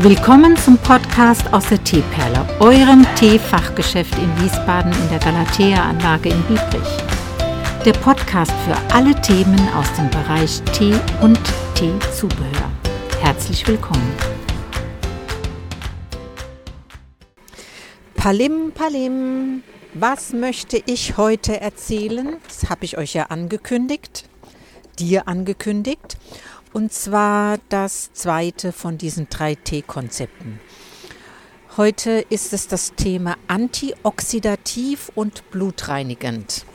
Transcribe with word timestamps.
Willkommen 0.00 0.54
zum 0.58 0.76
Podcast 0.76 1.50
aus 1.54 1.70
der 1.70 1.82
Teeperle, 1.82 2.46
eurem 2.60 3.06
Teefachgeschäft 3.14 4.12
in 4.18 4.42
Wiesbaden 4.42 4.92
in 4.92 5.08
der 5.08 5.18
Galatea-Anlage 5.20 6.28
in 6.28 6.42
Biebrich. 6.42 6.98
Der 7.82 7.94
Podcast 7.94 8.52
für 8.66 8.76
alle 8.94 9.18
Themen 9.22 9.58
aus 9.74 9.90
dem 9.94 10.10
Bereich 10.10 10.60
Tee 10.74 10.94
und 11.22 11.40
Teezubehör. 11.74 12.70
Herzlich 13.22 13.66
willkommen. 13.66 14.12
Palim, 18.16 18.72
Palim, 18.74 19.62
was 19.94 20.34
möchte 20.34 20.76
ich 20.84 21.16
heute 21.16 21.58
erzählen? 21.58 22.36
Das 22.46 22.68
habe 22.68 22.84
ich 22.84 22.98
euch 22.98 23.14
ja 23.14 23.24
angekündigt, 23.28 24.28
dir 24.98 25.26
angekündigt 25.26 26.18
und 26.76 26.92
zwar 26.92 27.56
das 27.70 28.12
zweite 28.12 28.70
von 28.70 28.98
diesen 28.98 29.30
drei 29.30 29.54
T-Konzepten. 29.54 30.60
Heute 31.78 32.22
ist 32.28 32.52
es 32.52 32.68
das 32.68 32.92
Thema 32.94 33.36
antioxidativ 33.46 35.10
und 35.14 35.50
blutreinigend. 35.50 36.66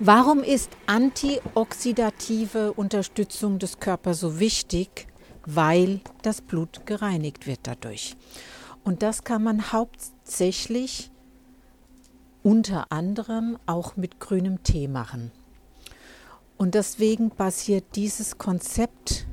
Warum 0.00 0.42
ist 0.42 0.68
antioxidative 0.86 2.72
Unterstützung 2.72 3.60
des 3.60 3.78
Körpers 3.78 4.18
so 4.18 4.40
wichtig? 4.40 5.06
Weil 5.46 6.00
das 6.22 6.40
Blut 6.40 6.84
gereinigt 6.84 7.46
wird 7.46 7.60
dadurch. 7.62 8.16
Und 8.82 9.04
das 9.04 9.22
kann 9.22 9.44
man 9.44 9.70
hauptsächlich 9.70 11.12
unter 12.42 12.90
anderem 12.90 13.58
auch 13.66 13.94
mit 13.96 14.18
grünem 14.18 14.64
Tee 14.64 14.88
machen. 14.88 15.30
Und 16.62 16.76
deswegen 16.76 17.30
basiert 17.30 17.96
dieses 17.96 18.38
Konzept 18.38 19.26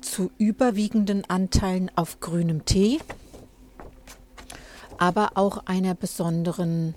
zu 0.00 0.30
überwiegenden 0.38 1.28
Anteilen 1.28 1.90
auf 1.96 2.20
grünem 2.20 2.64
Tee, 2.64 3.00
aber 4.98 5.32
auch 5.34 5.66
einer 5.66 5.96
besonderen, 5.96 6.94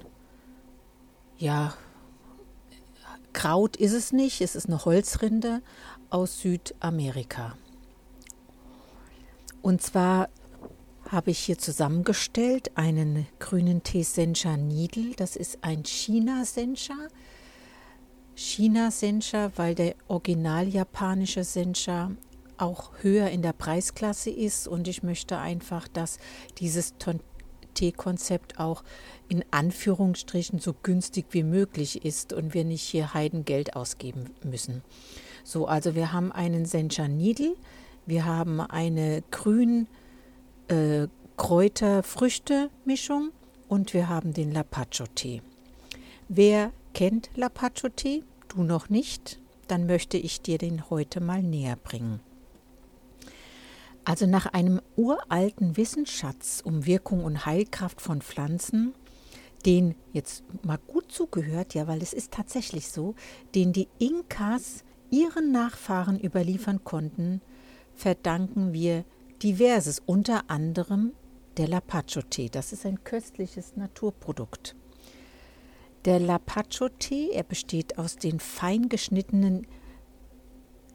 ja, 1.39 1.73
Kraut 3.33 3.77
ist 3.77 3.93
es 3.93 4.11
nicht, 4.11 4.41
es 4.41 4.55
ist 4.55 4.67
eine 4.67 4.85
Holzrinde 4.85 5.63
aus 6.11 6.41
Südamerika. 6.41 7.57
Und 9.63 9.81
zwar 9.81 10.29
habe 11.09 11.31
ich 11.31 11.39
hier 11.39 11.57
zusammengestellt 11.57 12.77
einen 12.77 13.25
grünen 13.39 13.81
Tee 13.81 14.03
Sencha 14.03 14.55
Needle. 14.55 15.15
Das 15.15 15.35
ist 15.35 15.63
ein 15.63 15.83
China 15.83 16.45
Sencha. 16.45 16.93
China 18.35 18.91
Sencha, 18.91 19.51
weil 19.55 19.75
der 19.75 19.95
original 20.09 20.67
japanische 20.67 21.45
Sencha 21.45 22.11
auch 22.57 22.91
höher 23.01 23.29
in 23.29 23.41
der 23.41 23.53
Preisklasse 23.53 24.29
ist 24.29 24.67
und 24.67 24.87
ich 24.87 25.03
möchte 25.03 25.37
einfach, 25.37 25.87
dass 25.87 26.19
dieses 26.57 26.93
Tee-Konzept 27.73 28.59
auch 28.59 28.83
in 29.29 29.43
Anführungsstrichen 29.51 30.59
so 30.59 30.73
günstig 30.73 31.27
wie 31.31 31.43
möglich 31.43 32.03
ist 32.03 32.33
und 32.33 32.53
wir 32.53 32.65
nicht 32.65 32.83
hier 32.83 33.13
Heidengeld 33.13 33.75
ausgeben 33.75 34.31
müssen. 34.43 34.83
So, 35.43 35.67
also 35.67 35.95
wir 35.95 36.11
haben 36.11 36.31
einen 36.31 36.65
Sencha 36.65 37.07
Needle, 37.07 37.55
wir 38.05 38.25
haben 38.25 38.59
eine 38.59 39.23
grün 39.31 39.87
äh, 40.67 41.07
Kräuter-Früchte-Mischung 41.37 43.31
und 43.67 43.93
wir 43.93 44.09
haben 44.09 44.33
den 44.33 44.51
Lapacho-Tee. 44.51 45.41
Wer 46.27 46.71
kennt 46.95 47.29
Lapacho-Tee? 47.35 48.23
Du 48.47 48.63
noch 48.63 48.89
nicht? 48.89 49.39
Dann 49.67 49.85
möchte 49.85 50.17
ich 50.17 50.41
dir 50.41 50.57
den 50.57 50.89
heute 50.89 51.21
mal 51.21 51.43
näher 51.43 51.75
bringen. 51.75 52.19
Also 54.05 54.25
nach 54.25 54.47
einem 54.47 54.81
uralten 54.95 55.77
Wissensschatz 55.77 56.61
um 56.63 56.87
Wirkung 56.87 57.23
und 57.23 57.45
Heilkraft 57.45 58.01
von 58.01 58.21
Pflanzen, 58.21 58.95
den 59.67 59.93
jetzt 60.13 60.43
mal 60.63 60.79
gut 60.87 61.11
zugehört, 61.11 61.75
ja, 61.75 61.87
weil 61.87 62.01
es 62.01 62.13
ist 62.13 62.31
tatsächlich 62.31 62.89
so, 62.89 63.13
den 63.53 63.71
die 63.71 63.87
Inkas 63.99 64.83
ihren 65.11 65.51
Nachfahren 65.51 66.19
überliefern 66.19 66.83
konnten, 66.83 67.41
verdanken 67.93 68.73
wir 68.73 69.05
diverses, 69.43 70.01
unter 70.05 70.49
anderem 70.49 71.13
der 71.57 71.67
Lapacho-Tee. 71.67 72.49
Das 72.49 72.73
ist 72.73 72.85
ein 72.85 73.03
köstliches 73.03 73.75
Naturprodukt. 73.75 74.75
Der 76.05 76.19
Lapacho-Tee, 76.19 77.31
er 77.31 77.41
besteht 77.41 77.97
aus 77.97 78.17
den 78.17 78.39
fein 78.39 78.89
geschnittenen 78.89 79.65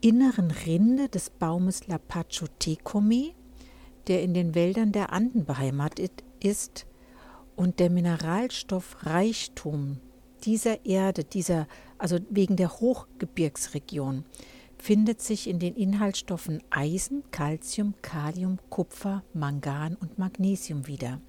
inneren 0.01 0.53
Rinde 0.53 1.09
des 1.09 1.31
Baumes 1.31 1.89
Lapacho 1.89 2.47
tecome, 2.61 3.33
der 4.07 4.23
in 4.23 4.35
den 4.35 4.55
Wäldern 4.55 4.93
der 4.93 5.13
Anden 5.13 5.45
beheimatet 5.45 6.13
ist 6.39 6.87
und 7.57 7.81
der 7.81 7.91
Mineralstoffreichtum 7.91 9.99
dieser 10.45 10.87
Erde, 10.87 11.25
dieser, 11.25 11.67
also 11.99 12.19
wegen 12.31 12.55
der 12.55 12.79
Hochgebirgsregion, 12.79 14.25
findet 14.79 15.21
sich 15.21 15.49
in 15.49 15.59
den 15.59 15.75
Inhaltsstoffen 15.75 16.63
Eisen, 16.71 17.25
Calcium, 17.33 17.95
Kalium, 18.01 18.61
Kupfer, 18.71 19.25
Mangan 19.35 19.97
und 19.97 20.19
Magnesium 20.19 20.87
wieder 20.87 21.21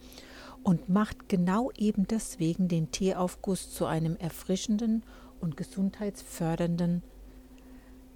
und 0.63 0.89
macht 0.89 1.29
genau 1.29 1.71
eben 1.77 2.07
deswegen 2.07 2.67
den 2.67 2.91
Teeaufguss 2.91 3.71
zu 3.71 3.85
einem 3.85 4.15
erfrischenden 4.17 5.03
und 5.39 5.57
gesundheitsfördernden 5.57 7.03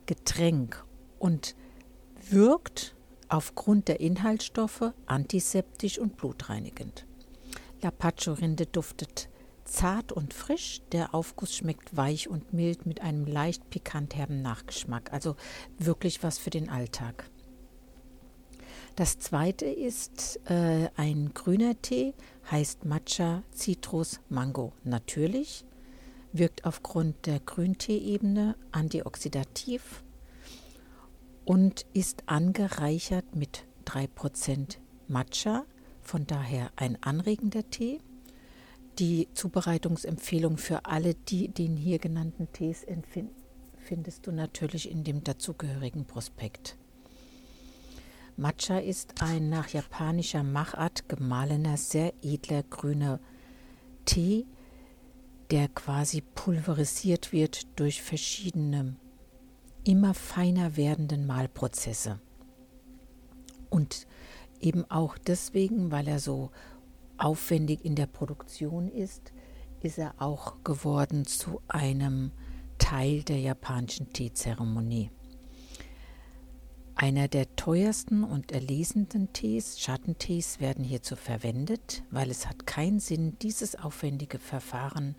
Getränk 0.05 0.83
und 1.17 1.55
wirkt 2.29 2.95
aufgrund 3.29 3.87
der 3.87 3.99
Inhaltsstoffe 3.99 4.93
antiseptisch 5.05 5.97
und 5.97 6.17
blutreinigend. 6.17 7.05
Lapacho-Rinde 7.81 8.67
duftet 8.67 9.29
zart 9.63 10.11
und 10.11 10.33
frisch, 10.33 10.81
der 10.91 11.13
Aufguss 11.15 11.55
schmeckt 11.55 11.97
weich 11.97 12.29
und 12.29 12.53
mild 12.53 12.85
mit 12.85 13.01
einem 13.01 13.25
leicht 13.25 13.69
pikant 13.69 14.15
herben 14.15 14.41
Nachgeschmack, 14.41 15.11
also 15.11 15.35
wirklich 15.79 16.23
was 16.23 16.37
für 16.37 16.51
den 16.51 16.69
Alltag. 16.69 17.29
Das 18.95 19.19
zweite 19.19 19.65
ist 19.65 20.39
äh, 20.49 20.87
ein 20.95 21.33
grüner 21.33 21.81
Tee, 21.81 22.13
heißt 22.49 22.85
Matcha 22.85 23.43
Citrus 23.53 24.21
Mango. 24.29 24.71
Natürlich 24.85 25.65
wirkt 26.31 26.63
aufgrund 26.63 27.25
der 27.25 27.41
Grünteeebene 27.41 28.55
antioxidativ 28.71 30.01
und 31.43 31.85
ist 31.91 32.23
angereichert 32.27 33.35
mit 33.35 33.65
3% 33.85 34.77
Matcha, 35.09 35.65
von 36.01 36.25
daher 36.25 36.71
ein 36.77 36.97
anregender 37.03 37.69
Tee. 37.69 37.99
Die 38.97 39.27
Zubereitungsempfehlung 39.33 40.55
für 40.57 40.85
alle 40.85 41.15
die, 41.15 41.49
den 41.49 41.75
hier 41.75 41.99
genannten 41.99 42.49
Tees 42.53 42.85
findest 43.75 44.25
du 44.25 44.31
natürlich 44.31 44.89
in 44.89 45.03
dem 45.03 45.21
dazugehörigen 45.21 46.05
Prospekt. 46.05 46.77
Matcha 48.37 48.79
ist 48.79 49.21
ein 49.21 49.49
nach 49.49 49.69
japanischer 49.69 50.43
Machart 50.43 51.07
gemahlener, 51.07 51.77
sehr 51.77 52.13
edler 52.21 52.63
grüner 52.63 53.21
Tee, 54.03 54.45
der 55.51 55.69
quasi 55.69 56.21
pulverisiert 56.21 57.31
wird 57.31 57.79
durch 57.79 58.01
verschiedene, 58.01 58.97
immer 59.85 60.13
feiner 60.13 60.75
werdenden 60.75 61.25
Mahlprozesse. 61.25 62.19
Und 63.69 64.05
eben 64.59 64.83
auch 64.91 65.17
deswegen, 65.17 65.91
weil 65.91 66.07
er 66.07 66.19
so 66.19 66.51
aufwendig 67.17 67.85
in 67.85 67.95
der 67.95 68.07
Produktion 68.07 68.89
ist, 68.89 69.31
ist 69.81 69.97
er 69.97 70.15
auch 70.17 70.61
geworden 70.65 71.25
zu 71.25 71.61
einem 71.69 72.31
Teil 72.79 73.23
der 73.23 73.39
japanischen 73.39 74.11
Teezeremonie. 74.11 75.09
Einer 76.97 77.27
der 77.27 77.53
teuersten 77.57 78.23
und 78.23 78.53
erlesenen 78.53 79.33
Tees, 79.33 79.81
Schattentees, 79.81 80.61
werden 80.61 80.85
hierzu 80.85 81.17
verwendet, 81.17 82.03
weil 82.09 82.31
es 82.31 82.47
hat 82.47 82.65
keinen 82.65 83.01
Sinn, 83.01 83.37
dieses 83.41 83.75
aufwendige 83.75 84.39
Verfahren 84.39 85.15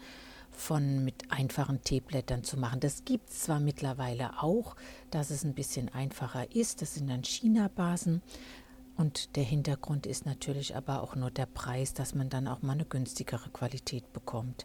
von 0.50 1.04
mit 1.04 1.30
einfachen 1.30 1.82
Teeblättern 1.82 2.44
zu 2.44 2.56
machen. 2.56 2.80
Das 2.80 3.04
gibt 3.04 3.28
es 3.28 3.40
zwar 3.40 3.60
mittlerweile 3.60 4.42
auch, 4.42 4.74
dass 5.10 5.28
es 5.28 5.44
ein 5.44 5.52
bisschen 5.52 5.90
einfacher 5.90 6.50
ist. 6.56 6.80
Das 6.80 6.94
sind 6.94 7.10
dann 7.10 7.24
China-Basen. 7.24 8.22
Und 8.96 9.36
der 9.36 9.44
Hintergrund 9.44 10.06
ist 10.06 10.24
natürlich 10.24 10.74
aber 10.74 11.02
auch 11.02 11.14
nur 11.14 11.30
der 11.30 11.44
Preis, 11.44 11.92
dass 11.92 12.14
man 12.14 12.30
dann 12.30 12.48
auch 12.48 12.62
mal 12.62 12.72
eine 12.72 12.86
günstigere 12.86 13.50
Qualität 13.50 14.14
bekommt. 14.14 14.64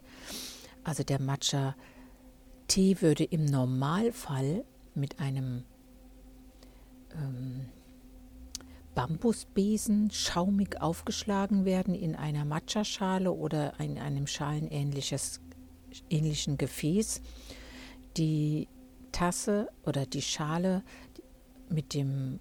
Also 0.82 1.02
der 1.02 1.20
Matcha-Tee 1.20 3.02
würde 3.02 3.24
im 3.24 3.44
Normalfall 3.44 4.64
mit 4.94 5.20
einem 5.20 5.64
ähm, 7.16 7.66
Bambusbesen 8.94 10.10
schaumig 10.10 10.80
aufgeschlagen 10.80 11.64
werden 11.64 11.94
in 11.94 12.14
einer 12.14 12.44
Matcha-Schale 12.44 13.32
oder 13.32 13.78
in 13.80 13.98
einem 13.98 14.26
schalenähnlichen 14.26 16.58
Gefäß. 16.58 17.22
Die 18.16 18.68
Tasse 19.12 19.70
oder 19.84 20.04
die 20.04 20.22
Schale 20.22 20.82
mit 21.70 21.94
dem 21.94 22.40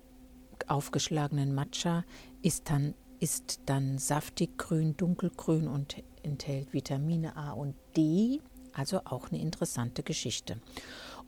aufgeschlagenen 0.67 1.55
Matcha 1.55 2.03
ist 2.41 2.69
dann, 2.69 2.93
ist 3.19 3.61
dann 3.65 3.97
saftig 3.97 4.57
grün, 4.57 4.95
dunkelgrün 4.97 5.67
und 5.67 6.03
enthält 6.23 6.73
Vitamine 6.73 7.35
A 7.35 7.51
und 7.51 7.75
D, 7.95 8.41
also 8.73 9.01
auch 9.05 9.31
eine 9.31 9.41
interessante 9.41 10.03
Geschichte. 10.03 10.59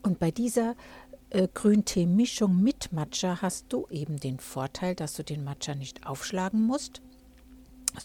Und 0.02 0.18
bei 0.18 0.30
dieser 0.30 0.76
äh, 1.34 1.48
Grüntee-Mischung 1.52 2.62
mit 2.62 2.92
Matcha 2.92 3.42
hast 3.42 3.66
du 3.68 3.86
eben 3.90 4.18
den 4.18 4.38
Vorteil, 4.38 4.94
dass 4.94 5.14
du 5.14 5.24
den 5.24 5.44
Matcha 5.44 5.74
nicht 5.74 6.06
aufschlagen 6.06 6.64
musst, 6.64 7.02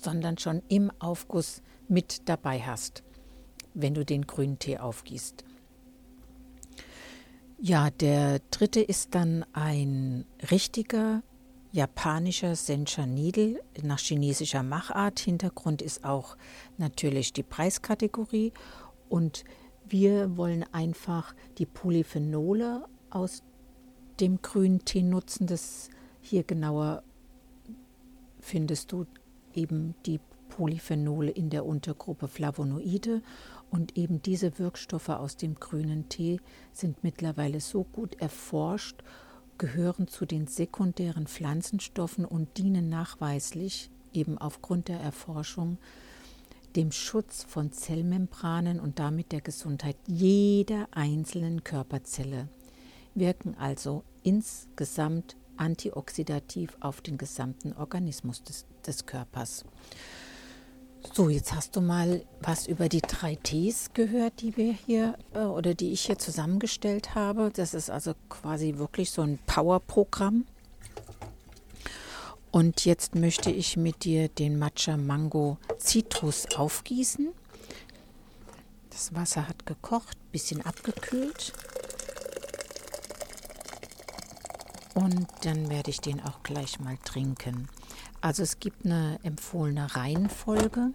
sondern 0.02 0.38
schon 0.38 0.62
im 0.68 0.92
Aufguss 1.00 1.62
mit 1.88 2.28
dabei 2.28 2.60
hast, 2.62 3.04
wenn 3.74 3.94
du 3.94 4.04
den 4.04 4.26
grünen 4.26 4.60
Tee 4.60 4.80
aufgießt. 4.80 5.44
Ja, 7.60 7.90
der 7.90 8.40
dritte 8.52 8.82
ist 8.82 9.14
dann 9.16 9.46
ein 9.54 10.26
richtiger 10.50 11.22
japanischer 11.72 12.56
Sencha 12.56 13.06
Needle 13.06 13.60
nach 13.84 14.00
chinesischer 14.00 14.64
Machart. 14.64 15.20
Hintergrund 15.20 15.82
ist 15.82 16.04
auch 16.04 16.36
natürlich 16.78 17.34
die 17.34 17.44
Preiskategorie 17.44 18.54
und 19.08 19.44
wir 19.88 20.38
wollen 20.38 20.66
einfach 20.72 21.36
die 21.58 21.66
Polyphenole 21.66 22.86
aus 23.10 23.44
dem 24.20 24.42
grünen 24.42 24.86
Tee 24.86 25.04
nutzen. 25.04 25.48
Das 25.48 25.90
hier 26.22 26.44
genauer 26.44 27.04
findest 28.40 28.92
du 28.92 29.06
eben 29.54 29.96
die 30.06 30.20
Polyphenole 30.50 31.32
in 31.32 31.50
der 31.50 31.66
Untergruppe 31.66 32.28
Flavonoide 32.28 33.22
und 33.70 33.98
eben 33.98 34.22
diese 34.22 34.60
Wirkstoffe 34.60 35.10
aus 35.10 35.38
dem 35.38 35.56
grünen 35.56 36.10
Tee 36.10 36.40
sind 36.74 37.04
mittlerweile 37.04 37.62
so 37.62 37.84
gut 37.84 38.20
erforscht, 38.20 39.04
gehören 39.58 40.08
zu 40.08 40.26
den 40.26 40.48
sekundären 40.48 41.28
Pflanzenstoffen 41.28 42.26
und 42.26 42.58
dienen 42.58 42.90
nachweislich 42.90 43.92
eben 44.14 44.38
aufgrund 44.38 44.88
der 44.88 45.00
Erforschung 45.00 45.78
dem 46.76 46.92
Schutz 46.92 47.44
von 47.44 47.72
Zellmembranen 47.72 48.80
und 48.80 49.00
damit 49.00 49.32
der 49.32 49.42
Gesundheit 49.42 49.98
jeder 50.08 50.88
einzelnen 50.92 51.64
Körperzelle, 51.64 52.48
wirken 53.16 53.56
also 53.58 54.04
insgesamt 54.24 55.36
antioxidativ 55.58 56.78
auf 56.80 57.02
den 57.02 57.18
gesamten 57.18 57.74
Organismus 57.74 58.44
des, 58.44 58.66
des 58.86 59.06
Körpers. 59.06 59.66
So, 61.14 61.30
jetzt 61.30 61.54
hast 61.54 61.76
du 61.76 61.82
mal 61.82 62.26
was 62.42 62.68
über 62.68 62.90
die 62.90 63.02
drei 63.02 63.36
Ts 63.36 63.94
gehört, 63.94 64.42
die 64.42 64.58
wir 64.58 64.74
hier 64.74 65.18
äh, 65.34 65.40
oder 65.40 65.74
die 65.74 65.92
ich 65.92 66.02
hier 66.02 66.18
zusammengestellt 66.18 67.16
habe. 67.16 67.52
Das 67.56 67.74
ist 67.74 67.90
also 67.90 68.14
quasi 68.28 68.78
wirklich 68.78 69.12
so 69.12 69.22
ein 69.22 69.40
Power-Programm. 69.46 70.46
Und 72.52 72.86
jetzt 72.86 73.16
möchte 73.16 73.52
ich 73.52 73.78
mit 73.78 74.04
dir 74.04 74.28
den 74.28 74.58
Matcha 74.58 74.98
Mango 74.98 75.58
Citrus 75.80 76.48
aufgießen. 76.56 77.30
Das 78.90 79.14
Wasser 79.14 79.48
hat 79.48 79.66
gekocht, 79.66 80.18
bisschen 80.32 80.66
abgekühlt. 80.66 81.54
Und 85.00 85.28
dann 85.44 85.70
werde 85.70 85.92
ich 85.92 86.02
den 86.02 86.20
auch 86.20 86.44
gleich 86.44 86.78
mal 86.82 86.98
trinken. 87.06 87.70
Also 88.20 88.44
es 88.44 88.60
gibt 88.60 88.86
eine 88.86 89.18
empfohlene 89.24 89.96
Reihenfolge, 89.96 90.92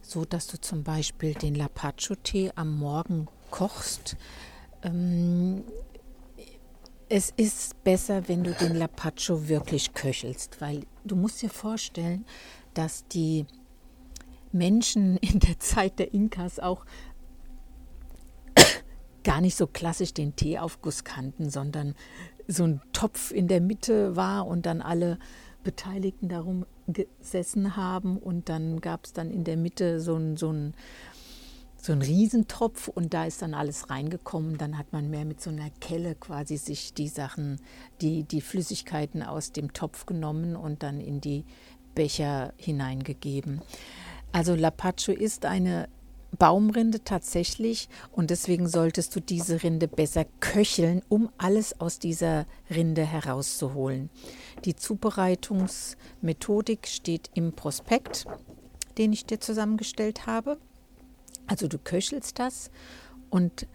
so 0.00 0.24
dass 0.24 0.46
du 0.46 0.58
zum 0.58 0.82
Beispiel 0.82 1.34
den 1.34 1.54
Lapacho-Tee 1.54 2.52
am 2.54 2.78
Morgen 2.78 3.28
kochst. 3.50 4.16
Ähm, 4.82 5.62
es 7.10 7.34
ist 7.36 7.84
besser, 7.84 8.28
wenn 8.28 8.44
du 8.44 8.54
den 8.54 8.76
Lapacho 8.76 9.46
wirklich 9.46 9.92
köchelst, 9.92 10.62
weil 10.62 10.86
du 11.04 11.14
musst 11.14 11.42
dir 11.42 11.50
vorstellen, 11.50 12.24
dass 12.72 13.06
die 13.08 13.44
Menschen 14.52 15.18
in 15.18 15.40
der 15.40 15.60
Zeit 15.60 15.98
der 15.98 16.14
Inkas 16.14 16.60
auch 16.60 16.86
gar 19.24 19.40
nicht 19.40 19.56
so 19.56 19.66
klassisch 19.66 20.14
den 20.14 20.36
Teeaufguss 20.36 21.04
kannten, 21.04 21.50
sondern 21.50 21.94
so 22.46 22.64
ein 22.64 22.80
Topf 22.92 23.30
in 23.30 23.48
der 23.48 23.60
Mitte 23.60 24.16
war 24.16 24.46
und 24.46 24.66
dann 24.66 24.82
alle 24.82 25.18
Beteiligten 25.62 26.28
darum 26.28 26.66
gesessen 26.86 27.76
haben 27.76 28.18
und 28.18 28.48
dann 28.48 28.80
gab 28.80 29.06
es 29.06 29.14
dann 29.14 29.30
in 29.30 29.44
der 29.44 29.56
Mitte 29.56 30.00
so 30.00 30.16
ein, 30.16 30.36
so 30.36 30.52
ein 30.52 30.74
so 31.84 31.92
ein 31.92 32.00
Riesentopf 32.00 32.88
und 32.88 33.12
da 33.12 33.26
ist 33.26 33.42
dann 33.42 33.52
alles 33.52 33.90
reingekommen. 33.90 34.56
Dann 34.56 34.78
hat 34.78 34.94
man 34.94 35.10
mehr 35.10 35.26
mit 35.26 35.42
so 35.42 35.50
einer 35.50 35.68
Kelle 35.80 36.14
quasi 36.14 36.56
sich 36.56 36.94
die 36.94 37.08
Sachen, 37.08 37.60
die, 38.00 38.22
die 38.22 38.40
Flüssigkeiten 38.40 39.22
aus 39.22 39.52
dem 39.52 39.74
Topf 39.74 40.06
genommen 40.06 40.56
und 40.56 40.82
dann 40.82 40.98
in 40.98 41.20
die 41.20 41.44
Becher 41.94 42.54
hineingegeben. 42.56 43.60
Also 44.32 44.54
Lapacho 44.54 45.12
ist 45.12 45.44
eine 45.44 45.90
Baumrinde 46.36 47.04
tatsächlich 47.04 47.88
und 48.12 48.30
deswegen 48.30 48.68
solltest 48.68 49.16
du 49.16 49.20
diese 49.20 49.62
Rinde 49.62 49.88
besser 49.88 50.26
köcheln, 50.40 51.02
um 51.08 51.30
alles 51.38 51.80
aus 51.80 51.98
dieser 51.98 52.46
Rinde 52.70 53.04
herauszuholen. 53.04 54.10
Die 54.64 54.76
Zubereitungsmethodik 54.76 56.86
steht 56.86 57.30
im 57.34 57.52
Prospekt, 57.52 58.26
den 58.98 59.12
ich 59.12 59.26
dir 59.26 59.40
zusammengestellt 59.40 60.26
habe. 60.26 60.58
Also 61.46 61.68
du 61.68 61.78
köchelst 61.78 62.38
das 62.38 62.70
und 63.30 63.66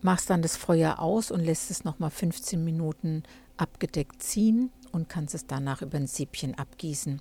machst 0.00 0.30
dann 0.30 0.42
das 0.42 0.56
Feuer 0.56 0.98
aus 0.98 1.30
und 1.30 1.40
lässt 1.40 1.70
es 1.70 1.84
nochmal 1.84 2.10
15 2.10 2.62
Minuten 2.62 3.22
abgedeckt 3.56 4.22
ziehen 4.22 4.70
und 4.92 5.08
kannst 5.08 5.34
es 5.34 5.46
danach 5.46 5.82
über 5.82 5.96
ein 5.96 6.06
Siebchen 6.06 6.54
abgießen. 6.54 7.20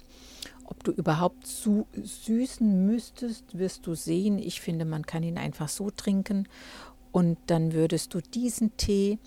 Ob 0.68 0.84
du 0.84 0.92
überhaupt 0.92 1.48
zu 1.48 1.88
süßen 1.94 2.86
müsstest, 2.86 3.58
wirst 3.58 3.88
du 3.88 3.96
sehen. 3.96 4.38
Ich 4.38 4.62
finde, 4.62 4.86
man 4.86 5.06
kann 5.06 5.24
ihn 5.24 5.38
einfach 5.38 5.70
so 5.70 5.90
trinken 5.90 6.48
und 7.12 7.38
dann 7.48 7.74
würdest 7.74 8.14
du 8.14 8.22
diesen 8.22 8.76
Tee 8.78 9.18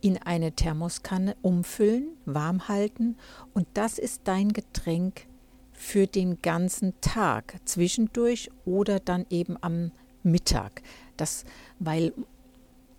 in 0.00 0.18
eine 0.18 0.52
Thermoskanne 0.52 1.36
umfüllen, 1.40 2.16
warm 2.24 2.68
halten 2.68 3.16
und 3.54 3.66
das 3.74 3.98
ist 3.98 4.22
dein 4.24 4.52
Getränk 4.52 5.26
für 5.72 6.06
den 6.06 6.42
ganzen 6.42 7.00
Tag, 7.00 7.56
zwischendurch 7.64 8.50
oder 8.64 9.00
dann 9.00 9.26
eben 9.30 9.56
am 9.62 9.92
Mittag. 10.22 10.82
Das, 11.16 11.44
weil 11.78 12.12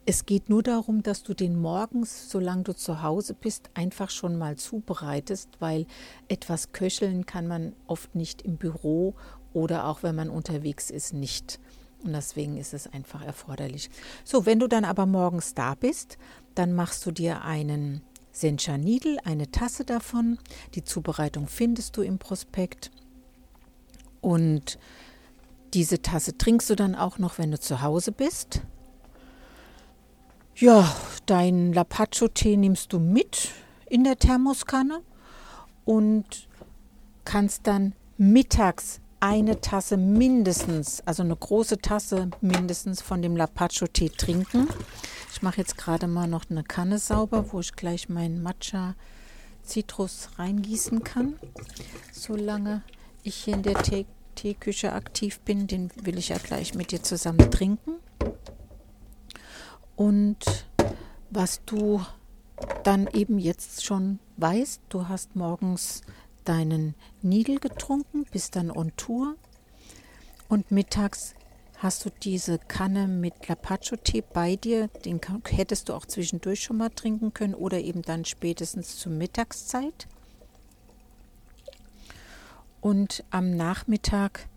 es 0.05 0.25
geht 0.25 0.49
nur 0.49 0.63
darum, 0.63 1.03
dass 1.03 1.23
du 1.23 1.33
den 1.33 1.59
morgens, 1.59 2.29
solange 2.29 2.63
du 2.63 2.73
zu 2.73 3.03
Hause 3.03 3.33
bist, 3.33 3.69
einfach 3.75 4.09
schon 4.09 4.37
mal 4.37 4.57
zubereitest, 4.57 5.49
weil 5.59 5.85
etwas 6.27 6.71
köcheln 6.71 7.25
kann 7.25 7.47
man 7.47 7.73
oft 7.87 8.15
nicht 8.15 8.41
im 8.41 8.57
Büro 8.57 9.15
oder 9.53 9.85
auch 9.87 10.01
wenn 10.01 10.15
man 10.15 10.29
unterwegs 10.29 10.89
ist, 10.89 11.13
nicht. 11.13 11.59
Und 12.03 12.13
deswegen 12.13 12.57
ist 12.57 12.73
es 12.73 12.87
einfach 12.87 13.23
erforderlich. 13.23 13.91
So, 14.23 14.47
wenn 14.47 14.59
du 14.59 14.67
dann 14.67 14.85
aber 14.85 15.05
morgens 15.05 15.53
da 15.53 15.75
bist, 15.75 16.17
dann 16.55 16.73
machst 16.73 17.05
du 17.05 17.11
dir 17.11 17.43
einen 17.43 18.01
Sencha 18.31 18.77
Needle, 18.77 19.17
eine 19.23 19.51
Tasse 19.51 19.85
davon. 19.85 20.39
Die 20.73 20.83
Zubereitung 20.83 21.47
findest 21.47 21.95
du 21.97 22.01
im 22.01 22.17
Prospekt. 22.17 22.89
Und 24.19 24.79
diese 25.75 26.01
Tasse 26.01 26.37
trinkst 26.37 26.71
du 26.71 26.75
dann 26.75 26.95
auch 26.95 27.19
noch, 27.19 27.37
wenn 27.37 27.51
du 27.51 27.59
zu 27.59 27.81
Hause 27.81 28.11
bist. 28.11 28.61
Ja, 30.61 30.95
dein 31.25 31.73
Lapacho-Tee 31.73 32.55
nimmst 32.55 32.93
du 32.93 32.99
mit 32.99 33.49
in 33.87 34.03
der 34.03 34.15
Thermoskanne 34.15 35.01
und 35.85 36.47
kannst 37.25 37.65
dann 37.65 37.95
mittags 38.19 38.99
eine 39.19 39.59
Tasse 39.59 39.97
mindestens, 39.97 41.01
also 41.07 41.23
eine 41.23 41.35
große 41.35 41.79
Tasse 41.79 42.29
mindestens 42.41 43.01
von 43.01 43.23
dem 43.23 43.35
Lapacho-Tee 43.35 44.09
trinken. 44.09 44.67
Ich 45.33 45.41
mache 45.41 45.57
jetzt 45.57 45.79
gerade 45.79 46.05
mal 46.05 46.27
noch 46.27 46.47
eine 46.51 46.63
Kanne 46.63 46.99
sauber, 46.99 47.51
wo 47.51 47.59
ich 47.59 47.73
gleich 47.73 48.07
meinen 48.07 48.43
Matcha 48.43 48.93
Zitrus 49.63 50.29
reingießen 50.37 51.03
kann. 51.03 51.39
Solange 52.11 52.83
ich 53.23 53.35
hier 53.35 53.55
in 53.55 53.63
der 53.63 53.81
Tee 53.81 54.05
Teeküche 54.35 54.93
aktiv 54.93 55.39
bin, 55.39 55.65
den 55.65 55.89
will 56.03 56.19
ich 56.19 56.29
ja 56.29 56.37
gleich 56.37 56.75
mit 56.75 56.91
dir 56.91 57.01
zusammen 57.01 57.49
trinken. 57.49 57.93
Und 60.01 60.65
was 61.29 61.63
du 61.67 62.01
dann 62.83 63.05
eben 63.13 63.37
jetzt 63.37 63.85
schon 63.85 64.17
weißt, 64.37 64.81
du 64.89 65.07
hast 65.07 65.35
morgens 65.35 66.01
deinen 66.43 66.95
Nidel 67.21 67.59
getrunken, 67.59 68.25
bist 68.31 68.55
dann 68.55 68.71
on 68.71 68.93
Tour 68.97 69.35
und 70.49 70.71
mittags 70.71 71.35
hast 71.77 72.03
du 72.03 72.09
diese 72.09 72.57
Kanne 72.57 73.07
mit 73.07 73.47
Lapacho-Tee 73.47 74.23
bei 74.33 74.55
dir. 74.55 74.87
Den 75.05 75.21
hättest 75.45 75.89
du 75.89 75.93
auch 75.93 76.07
zwischendurch 76.07 76.63
schon 76.63 76.77
mal 76.77 76.89
trinken 76.89 77.35
können 77.35 77.53
oder 77.53 77.77
eben 77.77 78.01
dann 78.01 78.25
spätestens 78.25 78.97
zur 78.97 79.11
Mittagszeit. 79.11 80.07
Und 82.81 83.23
am 83.29 83.55
Nachmittag 83.55 84.49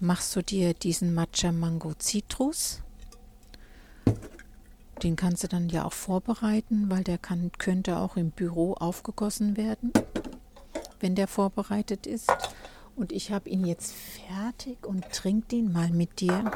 machst 0.00 0.34
du 0.34 0.42
dir 0.42 0.72
diesen 0.72 1.14
Matcha 1.14 1.52
Mango 1.52 1.92
Citrus 1.98 2.82
Den 5.02 5.16
kannst 5.16 5.44
du 5.44 5.48
dann 5.48 5.68
ja 5.68 5.84
auch 5.84 5.92
vorbereiten, 5.92 6.90
weil 6.90 7.04
der 7.04 7.18
kann, 7.18 7.50
könnte 7.58 7.98
auch 7.98 8.16
im 8.16 8.30
Büro 8.30 8.74
aufgegossen 8.74 9.56
werden, 9.56 9.92
wenn 11.00 11.14
der 11.14 11.28
vorbereitet 11.28 12.06
ist. 12.06 12.30
Und 12.96 13.12
ich 13.12 13.30
habe 13.30 13.48
ihn 13.48 13.64
jetzt 13.64 13.94
fertig 13.94 14.84
und 14.86 15.10
trinke 15.12 15.48
den 15.48 15.72
mal 15.72 15.90
mit 15.90 16.20
dir. 16.20 16.50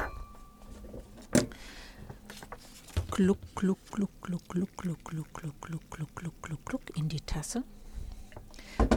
Gluck, 3.10 3.38
gluck, 3.54 3.78
gluck, 3.92 4.10
gluck, 4.22 4.48
gluck, 4.48 4.76
gluck, 4.76 5.04
gluck, 5.04 5.34
gluck, 5.34 5.60
gluck, 5.60 5.90
gluck, 5.90 6.14
gluck, 6.14 6.42
gluck, 6.42 6.64
gluck 6.64 6.96
in 6.96 7.08
die 7.08 7.20
Tasse. 7.20 7.62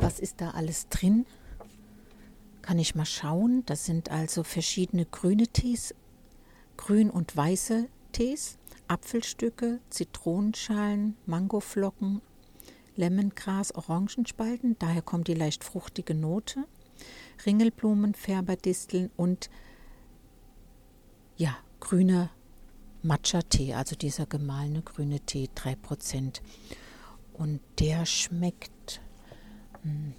Was 0.02 0.20
ist 0.20 0.42
da 0.42 0.52
alles 0.52 0.90
drin? 0.90 1.26
Kann 2.68 2.80
ich 2.80 2.96
mal 2.96 3.06
schauen. 3.06 3.64
Das 3.66 3.86
sind 3.86 4.12
also 4.12 4.44
verschiedene 4.44 5.06
grüne 5.06 5.48
Tees, 5.48 5.96
grün 6.76 7.10
und 7.10 7.34
weiße 7.34 7.88
Tees, 8.12 8.58
Apfelstücke, 8.90 9.80
Zitronenschalen, 9.90 11.16
Mangoflocken, 11.26 12.22
Lemongras, 12.98 13.74
Orangenspalten, 13.74 14.76
daher 14.80 15.02
kommt 15.02 15.30
die 15.30 15.34
leicht 15.34 15.64
fruchtige 15.64 16.14
Note, 16.14 16.66
Ringelblumen, 17.46 18.14
Färberdisteln 18.16 19.12
und 19.16 19.50
ja, 21.38 21.56
grüner 21.80 22.32
Matcha-Tee, 23.02 23.76
also 23.76 23.96
dieser 23.96 24.26
gemahlene 24.26 24.82
grüne 24.82 25.22
Tee, 25.22 25.50
3%. 25.56 26.42
Und 27.32 27.62
der 27.80 28.06
schmeckt, 28.06 29.00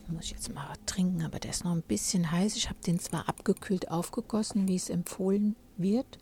muss 0.08 0.24
ich 0.24 0.30
jetzt 0.32 0.52
mal 0.54 0.72
trinken, 0.86 1.22
aber 1.22 1.38
der 1.38 1.50
ist 1.50 1.64
noch 1.64 1.72
ein 1.72 1.82
bisschen 1.82 2.30
heiß. 2.30 2.56
Ich 2.56 2.68
habe 2.68 2.78
den 2.86 2.98
zwar 2.98 3.28
abgekühlt 3.28 3.90
aufgegossen, 3.90 4.68
wie 4.68 4.76
es 4.76 4.90
empfohlen 4.90 5.56
wird. 5.76 6.18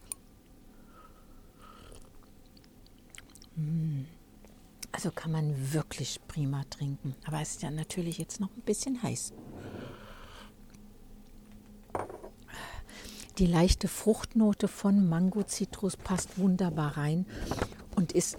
Hm. 3.56 4.06
Also 4.92 5.10
kann 5.10 5.30
man 5.30 5.72
wirklich 5.72 6.20
prima 6.26 6.64
trinken. 6.70 7.14
Aber 7.26 7.40
es 7.42 7.52
ist 7.52 7.62
ja 7.62 7.70
natürlich 7.70 8.18
jetzt 8.18 8.40
noch 8.40 8.50
ein 8.56 8.62
bisschen 8.62 9.02
heiß. 9.02 9.32
Die 13.38 13.46
leichte 13.46 13.88
Fruchtnote 13.88 14.68
von 14.68 15.06
Mango 15.08 15.42
Zitrus 15.42 15.98
passt 15.98 16.38
wunderbar 16.38 16.96
rein 16.96 17.26
und 17.94 18.12
ist 18.12 18.38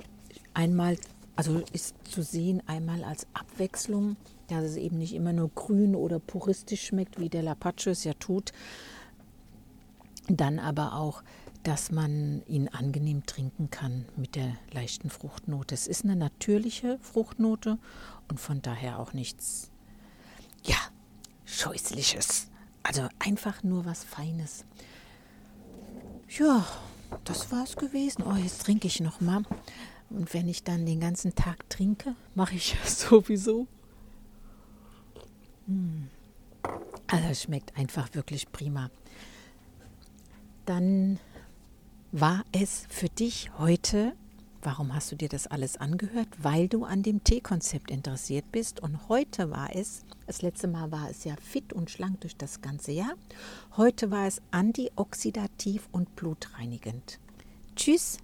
einmal, 0.55 0.97
also 1.38 1.63
ist 1.72 1.96
zu 2.03 2.24
sehen 2.24 2.62
einmal 2.67 3.03
als 3.03 3.27
Abwechslung, 3.34 4.17
dass 4.48 4.63
es 4.63 4.75
eben 4.75 4.98
nicht 4.98 5.13
immer 5.13 5.34
nur 5.34 5.50
grün 5.50 5.96
oder 5.96 6.20
puristisch 6.20 6.86
schmeckt, 6.88 7.20
wie 7.20 7.29
der 7.29 7.44
Lapacho 7.44 7.91
es 7.91 8.03
ja 8.03 8.13
tut. 8.13 8.51
Dann 10.27 10.60
aber 10.60 10.94
auch, 10.94 11.24
dass 11.63 11.91
man 11.91 12.41
ihn 12.48 12.70
angenehm 12.70 13.25
trinken 13.25 13.70
kann 13.70 14.06
mit 14.15 14.36
der 14.36 14.58
leichten 14.72 15.10
Fruchtnote. 15.10 15.75
Es 15.75 15.86
ist 15.86 16.03
eine 16.03 16.15
natürliche 16.15 16.98
Fruchtnote 17.01 17.77
und 18.29 18.39
von 18.39 18.62
daher 18.62 19.00
auch 19.00 19.13
nichts, 19.13 19.70
ja, 20.63 20.77
Scheußliches. 21.46 22.48
Also 22.84 23.08
einfach 23.20 23.63
nur 23.63 23.86
was 23.86 24.03
Feines. 24.03 24.65
Ja, 26.29 26.65
das 27.25 27.51
war 27.51 27.63
es 27.63 27.75
gewesen. 27.75 28.24
Oh, 28.24 28.36
jetzt 28.36 28.63
trinke 28.63 28.88
ich 28.88 29.00
noch 29.00 29.22
mal. 29.22 29.44
Und 30.09 30.33
wenn 30.33 30.47
ich 30.47 30.63
dann 30.63 30.85
den 30.85 30.99
ganzen 30.99 31.35
Tag 31.35 31.69
trinke, 31.69 32.15
mache 32.35 32.55
ich 32.55 32.75
es 32.83 33.01
sowieso. 33.01 33.67
Hm. 35.67 36.09
Also 37.07 37.27
es 37.29 37.43
schmeckt 37.43 37.77
einfach 37.77 38.13
wirklich 38.13 38.51
prima. 38.51 38.89
Dann 40.65 41.19
war 42.11 42.43
es 42.51 42.85
für 42.89 43.09
dich 43.09 43.51
heute 43.57 44.13
Warum 44.67 44.93
hast 44.93 45.11
du 45.11 45.15
dir 45.15 45.29
das 45.29 45.47
alles 45.47 45.77
angehört? 45.77 46.27
Weil 46.39 46.67
du 46.67 46.83
an 46.83 47.03
dem 47.03 47.23
Teekonzept 47.23 47.91
interessiert 47.91 48.51
bist. 48.51 48.81
Und 48.81 49.07
heute 49.07 49.51
war 49.51 49.73
es, 49.73 50.01
das 50.25 50.41
letzte 50.41 50.67
Mal 50.67 50.91
war 50.91 51.09
es 51.09 51.23
ja 51.23 51.35
fit 51.41 51.73
und 51.73 51.89
schlank 51.89 52.19
durch 52.19 52.35
das 52.35 52.59
ganze 52.61 52.91
Jahr. 52.91 53.13
Heute 53.77 54.11
war 54.11 54.27
es 54.27 54.41
antioxidativ 54.51 55.87
und 55.91 56.15
blutreinigend. 56.17 57.19
Tschüss. 57.77 58.17